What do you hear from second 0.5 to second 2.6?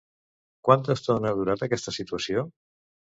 Quanta estona ha durat aquesta situació?